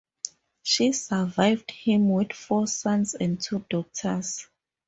She 0.63 0.93
survived 0.93 1.69
him 1.69 2.09
with 2.09 2.33
four 2.33 2.65
sons 2.65 3.13
and 3.13 3.39
two 3.39 3.63
daughters. 3.69 4.47